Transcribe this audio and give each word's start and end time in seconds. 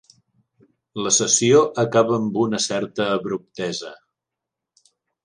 La 1.07 1.11
sessió 1.17 1.59
acaba 1.83 2.15
amb 2.21 2.39
una 2.45 2.61
certa 2.65 3.07
abruptesa. 3.19 3.93